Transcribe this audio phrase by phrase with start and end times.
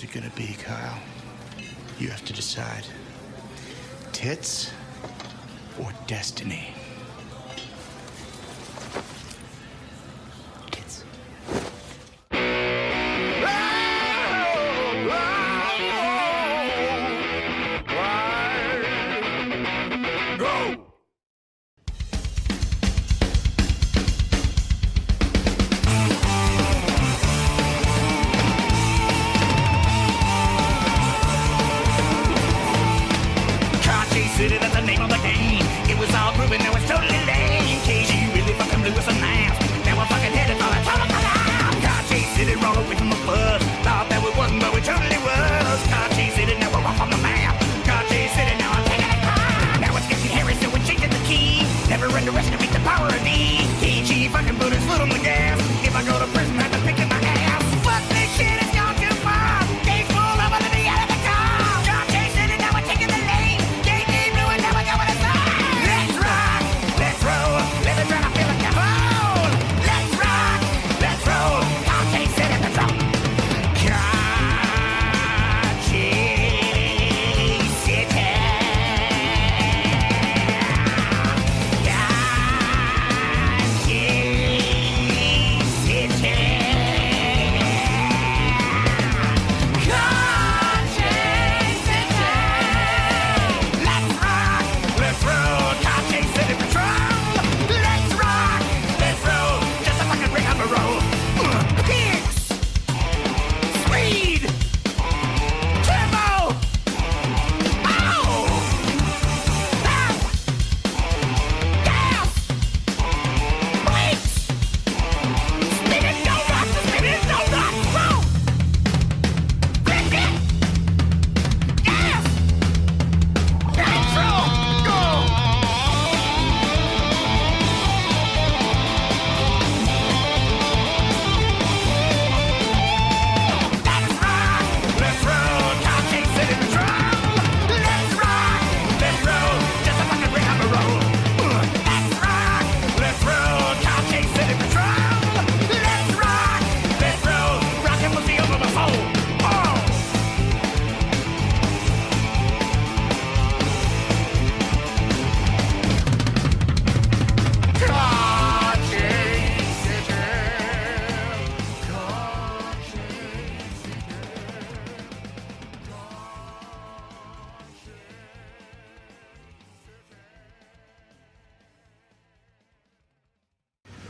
[0.00, 0.98] What's it gonna be, Kyle?
[1.98, 2.86] You have to decide.
[4.12, 4.70] Tits
[5.78, 6.72] or destiny?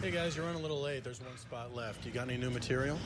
[0.01, 1.03] Hey guys, you're running a little late.
[1.03, 2.05] There's one spot left.
[2.05, 2.97] You got any new material?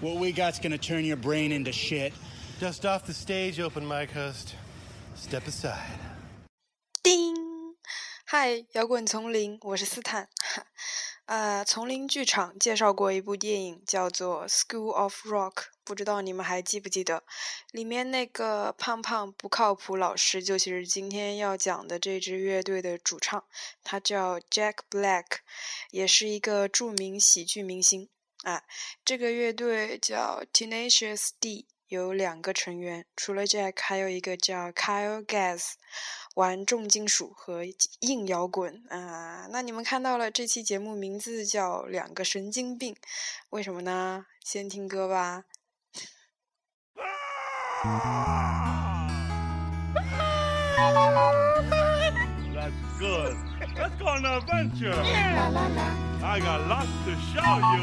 [0.00, 2.12] What we got's gonna turn your brain into shit.
[2.60, 4.54] Just off the stage, open mic host.
[5.16, 5.98] Step aside.
[7.02, 7.34] 叮，
[8.24, 10.28] 嗨，摇滚丛林，我是斯坦。
[11.29, 15.53] 呃，丛林剧场介绍过一部电影，叫做《School of Rock》，
[15.83, 17.21] 不知道你们还记不记得？
[17.69, 23.45] 里面那个胖胖不靠谱老师，就是今天要讲的这支乐队的主唱，
[23.83, 25.25] 他叫 Jack Black，
[25.91, 28.09] 也是一个著名喜剧明星。
[28.41, 28.63] 啊，
[29.05, 35.71] 这个乐队叫 Tenacious D，有两个成员，除了 Jack，还有一个叫 Kyle Gass，
[36.35, 37.63] 玩重金属和
[38.01, 39.47] 硬摇滚啊。
[39.49, 42.93] 那你们看到了，这期节目名字叫《两个神经病》，
[43.49, 44.27] 为什么呢？
[44.45, 45.45] 先听歌吧。
[52.53, 53.35] That's good.
[53.75, 54.93] Let's go on an adventure.
[56.21, 57.81] I got lots to show you.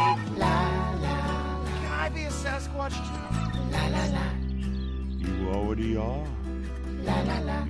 [1.83, 3.26] Can I be a Sasquatch too?
[5.19, 6.27] You already are.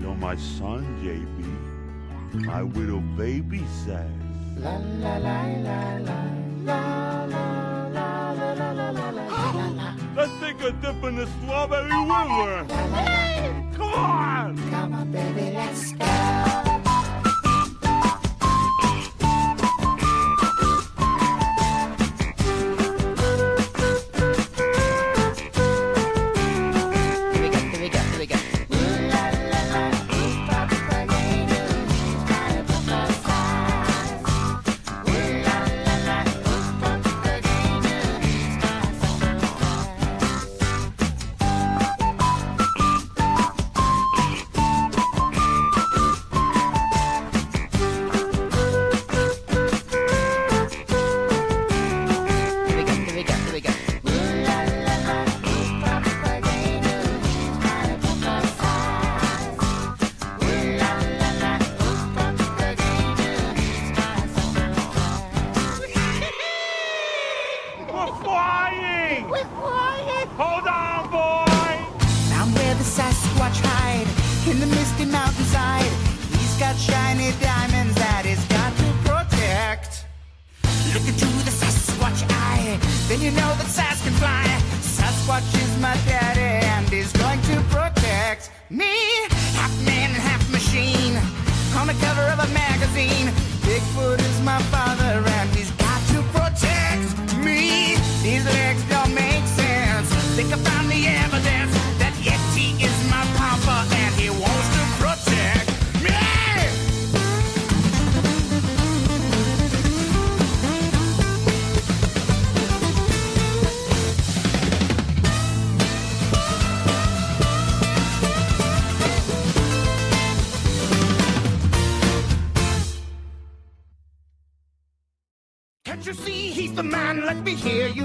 [0.00, 2.44] You're my son, JB.
[2.44, 4.10] My little baby says.
[10.16, 12.66] Let's take a dip in the strawberry river.
[13.76, 14.26] Come on.
[15.14, 16.65] is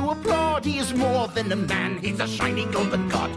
[0.02, 0.66] you applaud.
[0.66, 3.32] He is more than a man, he's a shiny golden god.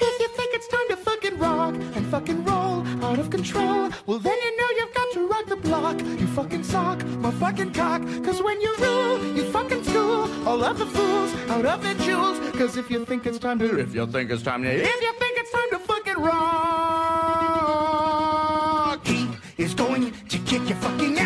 [0.00, 4.18] If you think it's time to fucking rock and fucking roll out of control, well
[4.18, 6.00] then you know you've got to rock the block.
[6.20, 8.02] You fucking sock, my fucking cock.
[8.24, 12.38] Cause when you rule, you fucking school all of the fools out of their jewels.
[12.56, 15.12] Cause if you think it's time to, if you think it's time to, if you
[15.22, 16.38] think it's time to fucking rock,
[19.06, 21.17] he is going to kick your fucking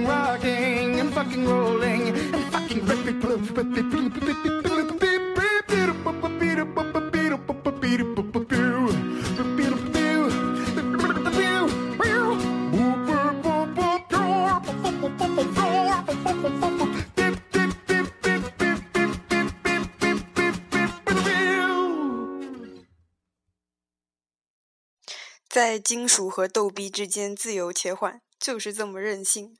[0.00, 4.10] fucking rocking and fucking rolling and fucking Pew.
[25.48, 29.56] 在金属和逗逼之间自由切换，就是这么任性。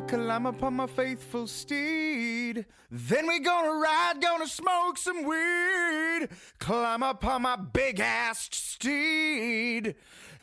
[0.00, 2.64] Climb upon my faithful steed.
[2.90, 6.28] Then we gonna ride, gonna smoke some weed.
[6.58, 9.94] Climb upon my big ass steed.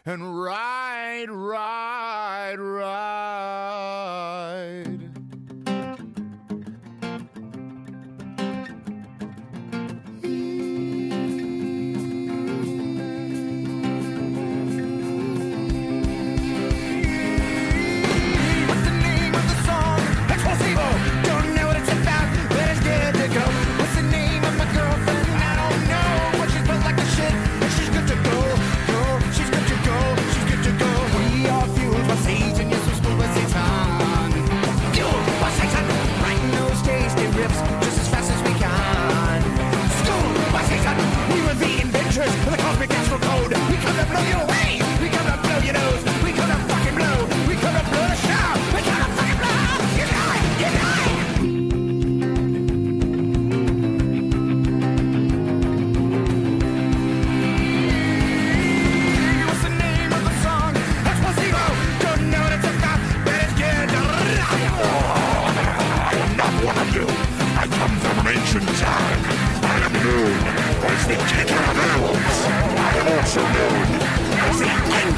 [0.05, 3.29] And ride, ride, ride.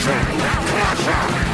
[0.03, 1.50] The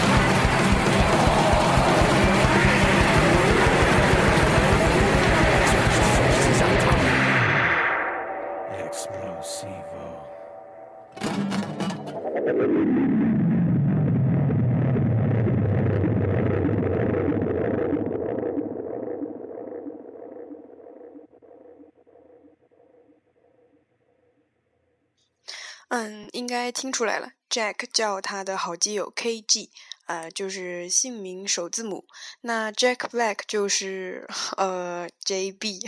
[26.67, 29.69] 该听出来了，Jack 叫他的好基友 KG，
[30.07, 32.05] 呃，就是姓名首字母。
[32.41, 35.79] 那 Jack Black 就是呃 JB，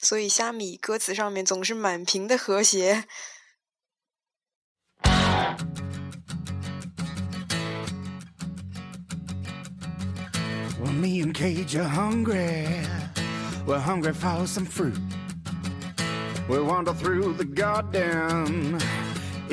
[0.00, 3.04] 所以虾米歌词上面总是满屏的和谐。
[10.80, 12.66] Well, me and Cage are hungry.
[13.64, 14.98] We're hungry for some fruit.
[16.48, 18.80] We wander through the garden.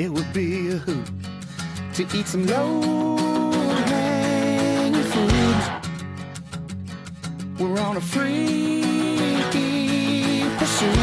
[0.00, 1.10] It would be a hoot
[1.92, 3.18] to eat some low
[3.84, 5.62] hanging fruit.
[7.58, 8.80] We're on a free
[10.58, 10.96] pursuit.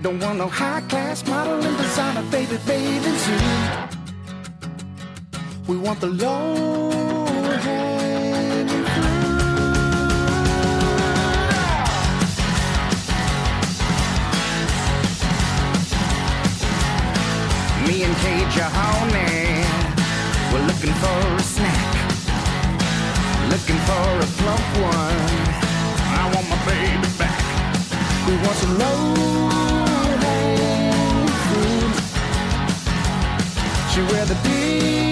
[0.00, 3.98] Don't want no high class model and designer baby bathing suit.
[5.68, 6.99] We want the low
[18.02, 19.64] and Cage your homie.
[20.52, 21.94] We're looking for a snack,
[23.50, 25.20] looking for a plump one.
[26.20, 27.40] I want my baby back.
[28.24, 29.00] Who wants a low
[31.48, 31.92] food?
[33.90, 35.04] She wear the beekeeper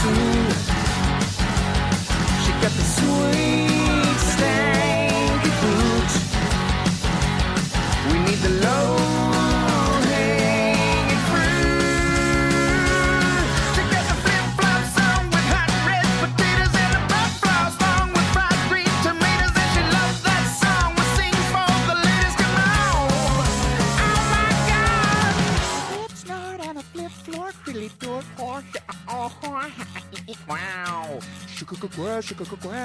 [0.00, 0.56] suit.
[2.44, 3.87] She got the sweet.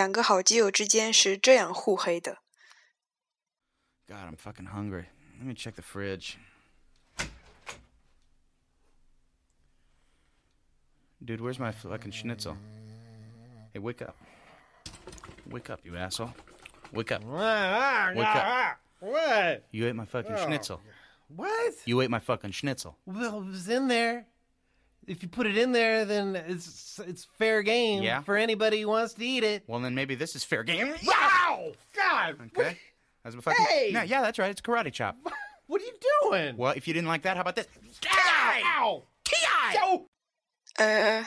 [0.00, 2.38] 两个好基友之间是这样互黑的。
[4.08, 5.06] God, I'm fucking hungry.
[5.38, 6.38] Let me check the fridge.
[11.24, 12.56] Dude, where's my fucking schnitzel?
[13.72, 14.16] Hey, wake up.
[15.50, 16.32] Wake up, you asshole.
[16.92, 17.24] Wake up.
[17.24, 18.78] Wake up.
[19.00, 19.64] What?
[19.72, 20.80] You ate my fucking schnitzel.
[21.28, 21.74] What?
[21.84, 22.96] You ate my fucking schnitzel.
[23.06, 24.26] Well, it was in there.
[25.06, 28.22] If you put it in there, then it's it's fair game Yeah?
[28.22, 29.62] for anybody who wants to eat it.
[29.68, 30.94] Well, then maybe this is fair game.
[31.04, 31.72] Wow!
[31.94, 32.36] God!
[32.46, 32.76] Okay.
[33.22, 33.64] That's a fucking.
[33.66, 33.90] Hey!
[33.92, 34.50] No, yeah, that's right.
[34.50, 35.16] It's karate chop.
[35.68, 35.94] What are you
[36.30, 36.56] doing?
[36.56, 37.66] Well, if you didn't like that, how about this?
[38.08, 39.04] Ow!
[39.76, 40.06] Ow!
[40.78, 41.24] 呃，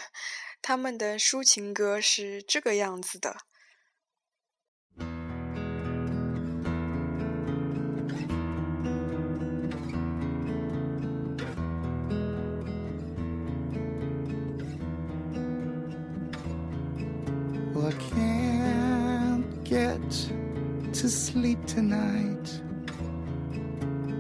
[0.62, 3.36] 他们的抒情歌是这个样子的。
[20.03, 22.61] to sleep tonight.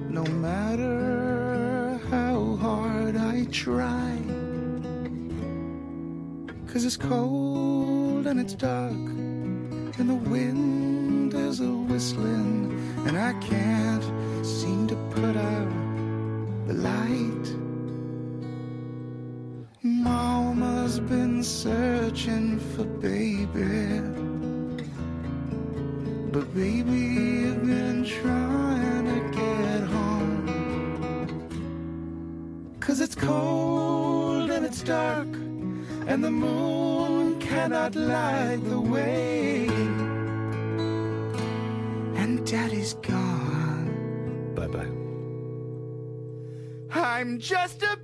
[0.08, 4.18] No matter how hard I try.
[6.68, 8.92] Cause it's cold and it's dark.
[8.92, 12.78] And the wind is a whistling.
[13.06, 14.04] And I can't
[14.44, 15.72] seem to put out
[16.66, 17.46] the light.
[19.82, 24.23] Mama's been searching for baby.
[26.34, 31.28] But baby, you've been trying to get home.
[32.80, 35.28] Cause it's cold and it's dark,
[36.08, 39.68] and the moon cannot light the way.
[42.16, 44.54] And daddy's gone.
[44.56, 44.90] Bye bye.
[46.90, 47.96] I'm just a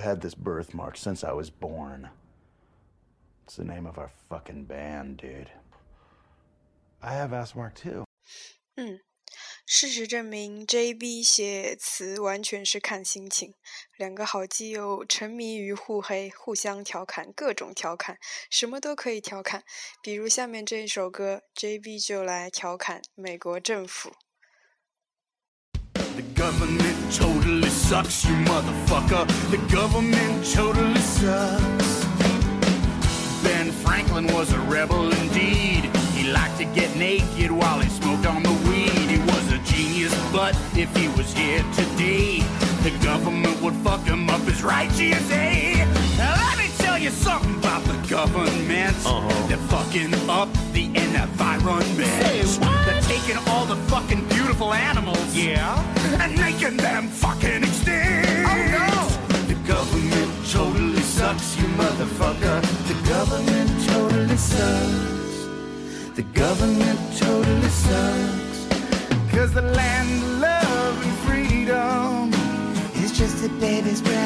[0.00, 2.08] had this birthmark since I was born.
[3.46, 5.50] It's the name of our fucking band, dude.
[7.00, 8.04] I have asthma too.
[9.68, 11.24] 事实证明，J.B.
[11.24, 13.54] 写词完全是看心情。
[13.96, 18.16] 两个好基友沉迷于互黑，互相调侃，各种调侃，
[18.48, 19.64] 什么都可以调侃。
[20.00, 21.98] 比如下面这一首歌，J.B.
[21.98, 24.12] 就来调侃美国政府。
[26.41, 29.27] Government totally sucks, you motherfucker.
[29.51, 32.03] The government totally sucks.
[33.43, 35.85] Ben Franklin was a rebel indeed.
[36.15, 38.89] He liked to get naked while he smoked on the weed.
[38.89, 42.39] He was a genius, but if he was here today,
[42.81, 46.00] the government would fuck him up as right, GSA.
[47.01, 48.95] You something about the government.
[49.05, 49.47] Uh-huh.
[49.47, 51.97] They're fucking up the environment.
[52.85, 55.35] They're taking all the fucking beautiful animals.
[55.35, 55.81] Yeah.
[56.21, 58.27] And making them fucking extinct.
[58.49, 58.91] Oh no!
[59.47, 62.57] The government totally sucks, you motherfucker.
[62.91, 66.15] The government totally sucks.
[66.15, 68.59] The government totally sucks.
[69.31, 72.33] Cause the land of love and freedom
[73.03, 74.20] is just a baby's breath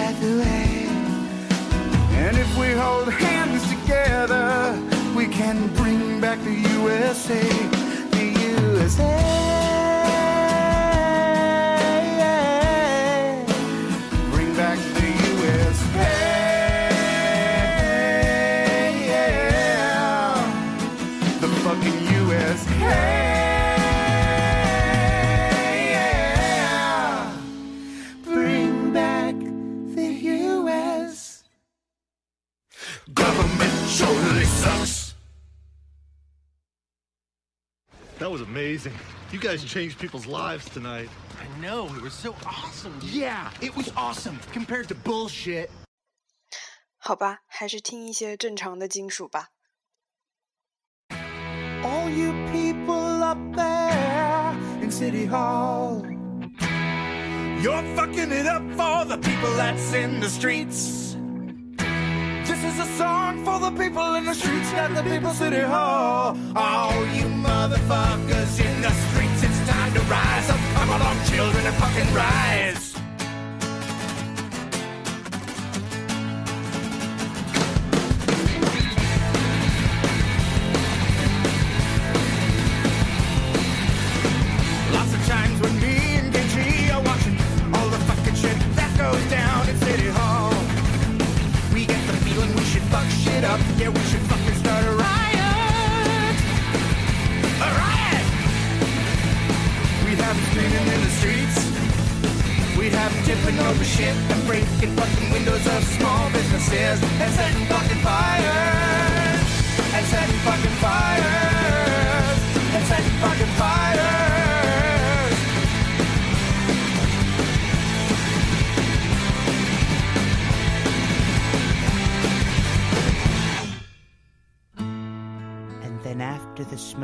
[7.16, 7.75] say
[39.55, 41.09] guys changed people's lives tonight.
[41.39, 42.99] I know, we were so awesome.
[42.99, 43.11] dude.
[43.11, 45.71] Yeah, it was awesome compared to bullshit.
[46.99, 49.49] 好吧，还是听一些正常的金属吧。
[51.83, 54.53] All you people up there
[54.83, 56.05] in City Hall.
[57.63, 61.17] You're fucking it up for the people that's in the streets.
[62.47, 66.37] This is a song for the people in the streets, not the people City Hall.
[66.55, 69.14] All you motherfuckers in the streets, it's time
[69.96, 70.60] to rise up.
[70.76, 72.95] Come along, children, and fucking rise.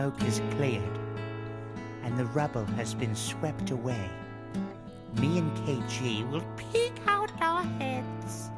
[0.02, 1.00] Smoke is cleared
[2.02, 4.10] and the rubble has been swept away,
[5.20, 8.50] me and KG will peek out our heads.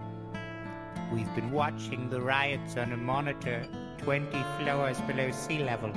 [1.12, 5.92] We've been watching the riots on a monitor 20 floors below sea level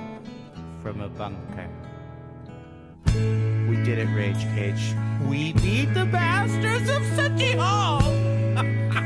[0.83, 1.69] from a bunker.
[3.07, 4.97] We did it, Rage Kage.
[5.29, 8.03] We beat the bastards of City Hall!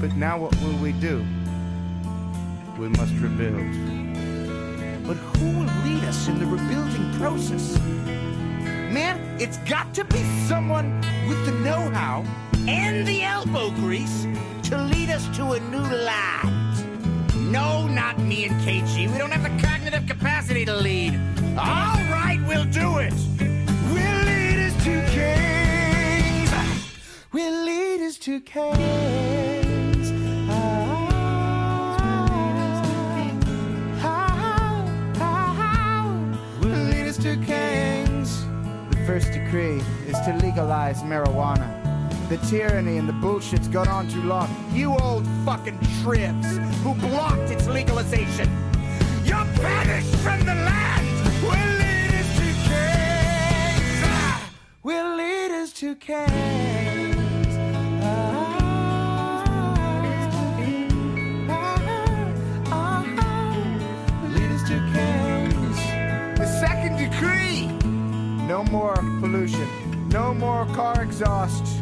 [0.00, 1.26] But now what will we do?
[2.80, 3.56] We must rebuild.
[5.06, 7.78] But who will lead us in the rebuilding process?
[7.78, 12.24] Man, it's got to be someone with the know-how
[12.66, 14.26] and the elbow grease
[14.62, 17.52] to lead us to a new land.
[17.52, 19.12] No, not me and KG.
[19.12, 21.20] We don't have the cognitive capacity to lead.
[21.58, 23.12] All right, we'll do it.
[23.92, 26.50] We'll lead us to kings.
[27.30, 29.49] We'll lead us to kings.
[39.20, 41.68] First decree is to legalize marijuana.
[42.28, 44.48] The tyranny and the bullshit's gone on too long.
[44.72, 48.48] You old fucking trips who blocked its legalization.
[49.24, 51.42] You're banished from the land.
[51.42, 54.02] We'll lead us to kings.
[54.04, 54.50] Ah!
[54.82, 56.79] We'll lead us to kings.
[68.50, 69.68] No more pollution.
[70.08, 71.80] No more car exhaust.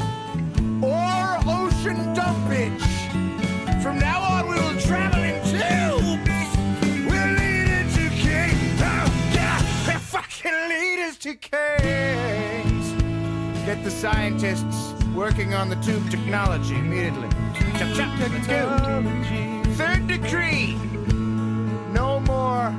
[0.82, 3.82] Or ocean dumpage.
[3.82, 6.50] From now on, we will travel in tubes.
[7.08, 8.80] We'll lead it to kings.
[8.82, 9.58] Oh, yeah.
[9.86, 12.86] We'll fucking lead us to kings.
[13.64, 17.30] Get the scientists working on the tube technology immediately.
[17.78, 18.68] Chop, chop, let's go.
[19.72, 20.76] Third decree.
[21.94, 22.74] No more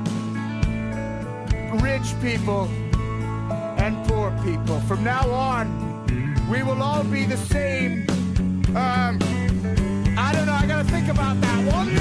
[1.82, 2.68] rich people
[4.20, 4.78] poor people.
[4.80, 5.66] From now on,
[6.50, 8.06] we will all be the same.
[8.76, 9.18] Um,
[10.26, 10.58] I don't know.
[10.62, 11.88] I gotta think about that one.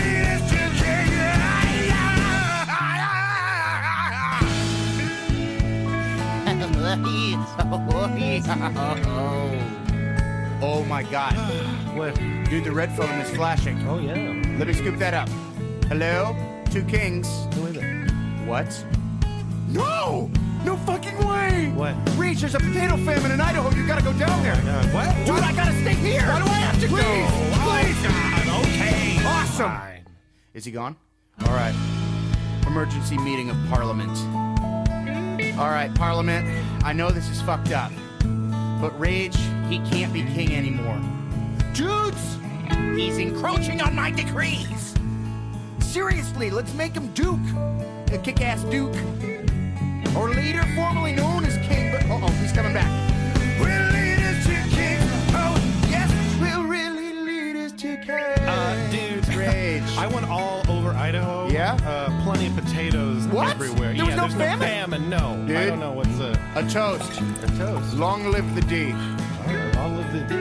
[10.62, 11.34] Oh my god.
[11.96, 12.16] What?
[12.50, 13.78] Dude, the red phone is flashing.
[13.88, 14.16] Oh, yeah.
[14.58, 15.30] Let me scoop that up.
[15.88, 16.36] Hello?
[16.70, 17.28] Two kings.
[17.56, 18.12] Who is it?
[18.46, 18.70] What?
[19.70, 20.30] No!
[20.66, 20.99] No fucking!
[21.80, 21.96] What?
[22.18, 23.70] Reach, there's a potato famine in Idaho.
[23.74, 24.52] You gotta go down there.
[24.52, 25.16] Uh, what?
[25.26, 26.28] Dude, I gotta stay here.
[26.28, 27.64] Why do I have to Please, go?
[27.64, 28.04] Please.
[28.04, 29.26] God, okay.
[29.26, 29.72] Awesome.
[29.72, 30.06] Fine.
[30.54, 30.98] Is he gone?
[31.46, 31.74] All right.
[32.68, 34.12] Emergency meeting of Parliament.
[35.58, 36.46] All right, Parliament.
[36.84, 37.94] I know this is fucked up,
[38.82, 39.38] but Rage,
[39.70, 41.00] he can't be king anymore.
[41.74, 42.38] Dudes,
[42.94, 44.96] he's encroaching on my decrees.
[45.80, 47.40] Seriously, let's make him Duke,
[48.12, 48.94] a kick-ass Duke,
[50.18, 51.92] or leader formerly known as King.
[51.92, 52.90] But uh oh, he's coming back.
[53.60, 55.00] We'll lead us to King.
[55.34, 55.56] Oh
[55.90, 58.46] yes, we'll really lead us to King.
[58.48, 59.84] Uh, dude, Rage.
[59.98, 61.48] I went all over Idaho.
[61.50, 61.74] Yeah?
[61.86, 63.50] Uh, plenty of potatoes What?
[63.50, 63.94] everywhere.
[63.94, 64.60] There was yeah, no there's famine?
[64.60, 65.10] no famine.
[65.10, 65.58] No, Dude.
[65.58, 67.22] I don't know what's a, A toast.
[67.44, 67.94] a toast.
[67.96, 68.94] Long live the D.
[69.76, 70.36] Long live the D.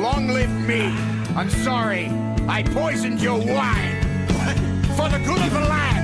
[0.00, 0.82] Long live me.
[1.34, 2.10] I'm sorry.
[2.46, 4.02] I poisoned your wine.
[4.96, 6.03] for the good of the land.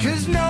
[0.04, 0.43] Cause no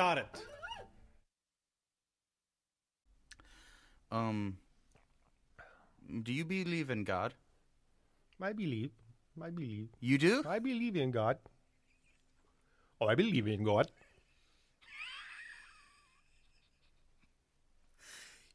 [0.00, 0.42] got it.
[4.18, 4.38] Um,
[6.28, 7.34] do you believe in God?
[8.50, 8.92] I believe.
[9.48, 9.88] I believe.
[10.12, 10.32] You do?
[10.54, 11.42] I believe in God.
[13.00, 13.92] Oh, I believe in God.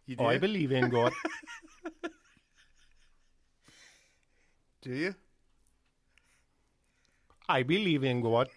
[0.08, 1.14] You Oh, I believe in God.
[4.88, 5.16] Do you?
[7.56, 8.50] I believe in God.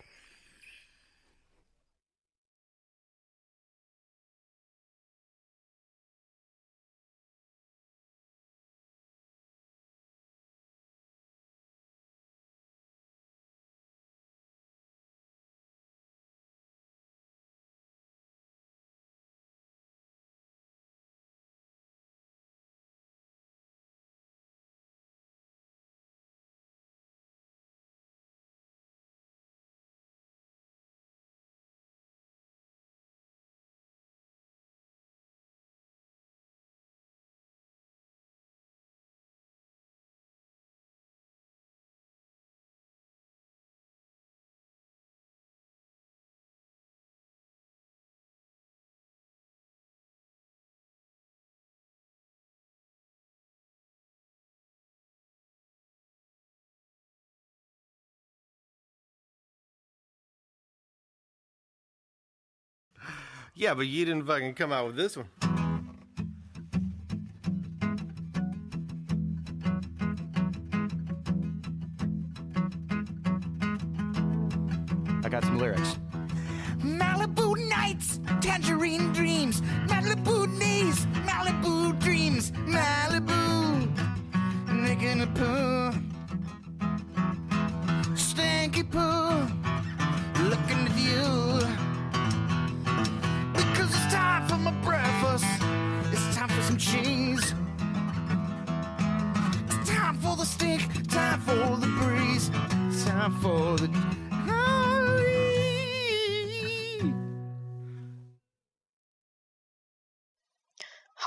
[63.59, 65.48] Yeah, but you didn't fucking come out with this one.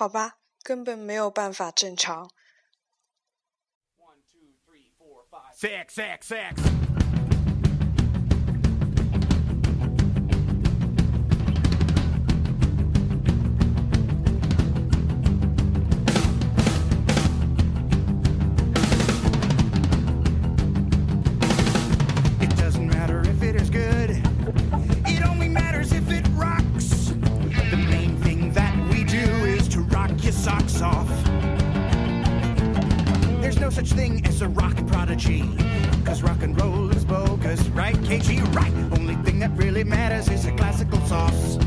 [0.01, 2.31] 好吧，根本没有办法正常。
[30.31, 31.07] Socks off.
[33.41, 35.43] There's no such thing as a rock prodigy,
[36.05, 38.41] cause rock and roll is bogus, right, KG?
[38.55, 38.73] Right!
[38.97, 41.57] Only thing that really matters is a classical sauce.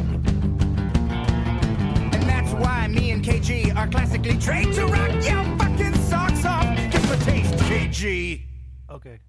[2.13, 6.77] And that's why me and KG are classically trained to rock your fucking socks off.
[6.77, 8.43] Get the taste, KG.
[8.91, 9.21] Okay.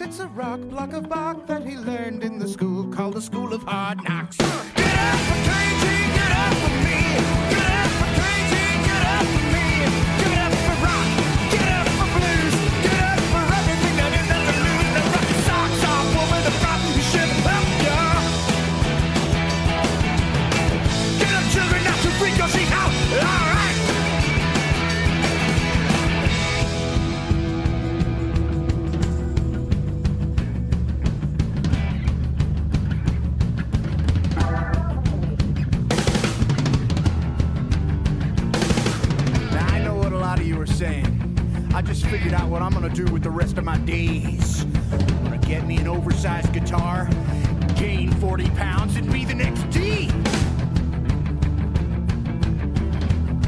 [0.00, 0.08] And.
[0.08, 3.52] It's a rock block of bark that he learned in the school called the School
[3.52, 4.36] of Hard Knocks.
[4.36, 5.95] Get up for KG,
[42.10, 44.62] figured out what I'm gonna do with the rest of my days.
[44.92, 47.08] I'm gonna get me an oversized guitar,
[47.74, 50.08] gain 40 pounds, and be the next D.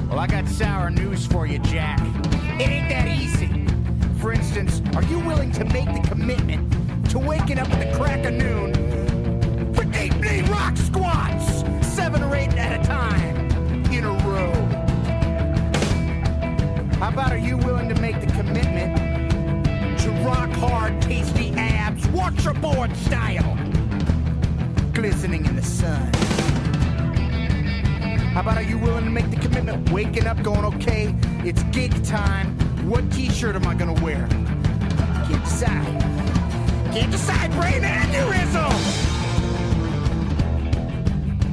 [0.09, 2.01] Well, I got sour news for you, Jack.
[2.61, 3.65] It ain't that easy.
[4.21, 8.25] For instance, are you willing to make the commitment to waking up at the crack
[8.25, 13.28] of noon for deep knee rock squats, seven or eight at a time,
[22.29, 23.57] abs, waterboard style,
[24.93, 26.13] glistening in the sun?
[28.33, 31.15] How about are you willing to make the commitment, waking up, going, okay,
[31.45, 32.57] it's gig time.
[32.89, 34.29] What t-shirt am I gonna wear?
[35.27, 36.01] Can't decide.
[36.93, 38.75] Can't decide, brain aneurysm!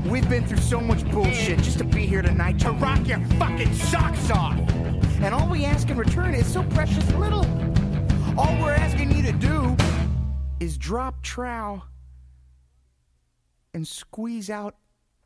[0.09, 3.73] We've been through so much bullshit just to be here tonight to rock your fucking
[3.73, 4.59] socks off.
[5.21, 7.45] And all we ask in return is so precious little.
[8.37, 9.75] All we're asking you to do
[10.59, 11.83] is drop trow
[13.73, 14.75] and squeeze out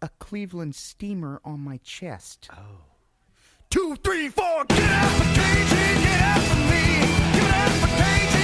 [0.01, 2.49] a Cleveland steamer on my chest.
[2.51, 2.81] Oh.
[3.69, 6.83] Two, three, four, get up for KG, get up for me.
[7.37, 8.38] Get up for KG,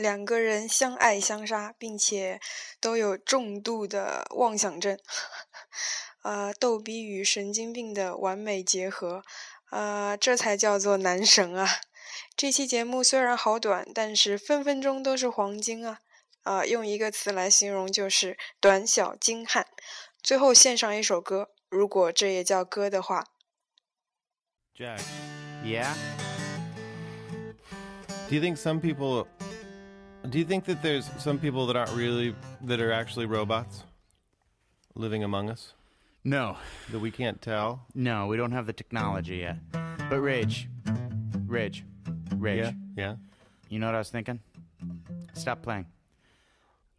[0.00, 2.40] 两个人相爱相杀，并且
[2.80, 4.98] 都有重度的妄想症，
[6.22, 9.22] 呃，逗逼与神经病的完美结合，
[9.70, 11.68] 呃，这才叫做男神啊！
[12.34, 16.00] 这期节目虽然好短，但是分分钟都是黄金啊！
[16.42, 19.66] 啊、用一个词来形容就是短小精悍。
[20.22, 23.26] 最后献上一首歌，如果这也叫歌的话
[24.74, 25.00] ，Jack,
[25.62, 25.94] Yeah?
[28.28, 29.26] do you think some people
[30.28, 33.84] do you think that there's some people that aren't really that are actually robots
[34.94, 35.72] living among us
[36.24, 36.56] No.
[36.90, 37.86] that we can't tell?
[37.94, 39.56] No, we don't have the technology yet.
[39.72, 40.68] But Rage,
[41.46, 41.84] Rage,
[42.36, 42.58] Rage.
[42.58, 42.72] Yeah.
[42.96, 43.16] Yeah.
[43.68, 44.40] You know what I was thinking?
[45.34, 45.86] Stop playing.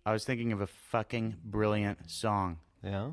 [0.06, 2.58] I was thinking of a fucking brilliant song.
[2.84, 3.12] Yeah.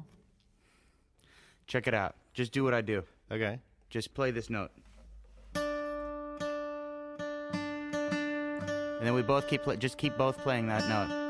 [1.66, 2.14] Check it out.
[2.33, 3.03] Just do what I do.
[3.31, 3.59] Okay.
[3.90, 4.71] Just play this note.
[8.99, 11.25] And then we both keep just keep both playing that note.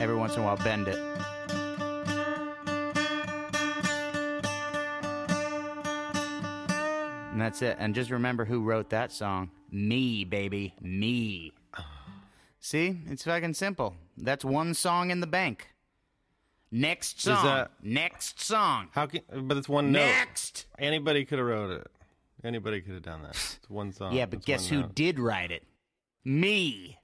[0.00, 0.98] Every once in a while bend it.
[7.32, 7.76] And that's it.
[7.78, 9.50] And just remember who wrote that song.
[9.70, 10.74] Me, baby.
[10.80, 11.52] Me.
[12.60, 12.98] See?
[13.06, 13.94] It's fucking simple.
[14.18, 15.68] That's one song in the bank.
[16.72, 17.44] Next song.
[17.44, 18.88] that- Next song.
[18.92, 20.00] How can but it's one note.
[20.00, 20.66] Next.
[20.78, 21.86] Anybody could have wrote it.
[22.42, 23.36] Anybody could have done that.
[23.60, 24.14] It's one song.
[24.14, 24.94] Yeah, but guess who note.
[24.94, 25.64] did write it?
[26.24, 26.98] Me.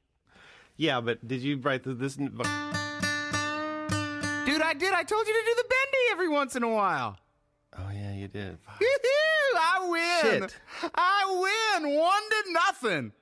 [0.76, 2.16] Yeah, but did you write the, this?
[2.16, 2.72] Dude, I
[4.74, 4.92] did.
[4.92, 7.18] I told you to do the bendy every once in a while.
[7.78, 8.58] Oh yeah, you did.
[9.58, 10.42] I win.
[10.42, 10.56] Shit.
[10.94, 11.96] I win.
[11.96, 13.12] One to nothing.